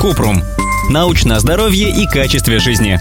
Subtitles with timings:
[0.00, 0.42] Купрум.
[0.90, 3.00] Научное здоровье и качестве жизни.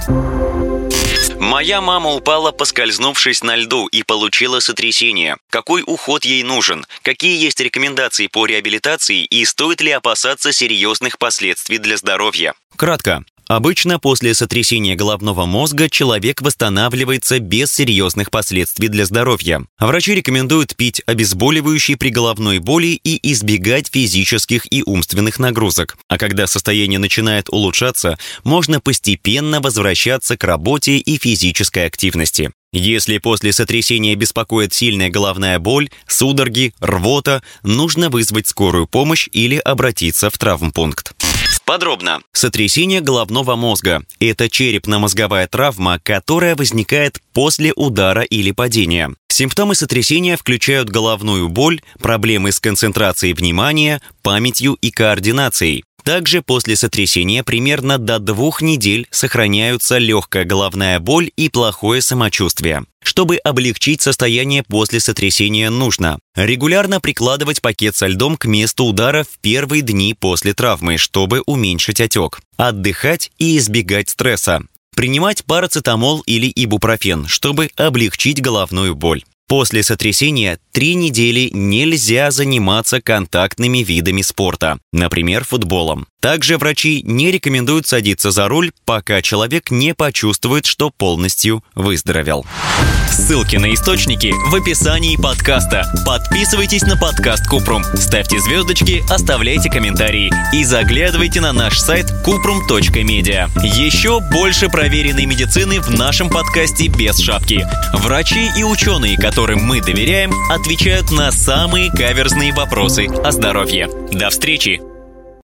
[1.40, 5.38] Моя мама упала, поскользнувшись на льду, и получила сотрясение.
[5.50, 6.86] Какой уход ей нужен?
[7.02, 12.54] Какие есть рекомендации по реабилитации и стоит ли опасаться серьезных последствий для здоровья?
[12.76, 13.24] Кратко.
[13.48, 19.64] Обычно после сотрясения головного мозга человек восстанавливается без серьезных последствий для здоровья.
[19.80, 25.96] Врачи рекомендуют пить обезболивающие при головной боли и избегать физических и умственных нагрузок.
[26.08, 32.52] А когда состояние начинает улучшаться, можно постепенно возвращаться к работе и физической активности.
[32.74, 40.30] Если после сотрясения беспокоит сильная головная боль, судороги, рвота, нужно вызвать скорую помощь или обратиться
[40.30, 41.15] в травмпункт.
[41.66, 42.22] Подробно.
[42.32, 49.14] Сотрясение головного мозга– это черепно-мозговая травма, которая возникает после удара или падения.
[49.30, 55.84] Симптомы сотрясения включают головную боль, проблемы с концентрацией внимания, памятью и координацией.
[56.06, 62.84] Также после сотрясения примерно до двух недель сохраняются легкая головная боль и плохое самочувствие.
[63.04, 69.40] Чтобы облегчить состояние после сотрясения нужно регулярно прикладывать пакет со льдом к месту удара в
[69.42, 74.62] первые дни после травмы, чтобы уменьшить отек, отдыхать и избегать стресса,
[74.96, 79.24] принимать парацетамол или ибупрофен, чтобы облегчить головную боль.
[79.48, 86.08] После сотрясения три недели нельзя заниматься контактными видами спорта, например, футболом.
[86.20, 92.44] Также врачи не рекомендуют садиться за руль, пока человек не почувствует, что полностью выздоровел.
[93.12, 95.86] Ссылки на источники в описании подкаста.
[96.06, 103.48] Подписывайтесь на подкаст Купрум, ставьте звездочки, оставляйте комментарии и заглядывайте на наш сайт kuprum.media.
[103.64, 107.66] Еще больше проверенной медицины в нашем подкасте без шапки.
[107.94, 113.90] Врачи и ученые, которым мы доверяем, отвечают на самые каверзные вопросы о здоровье.
[114.14, 114.95] До встречи!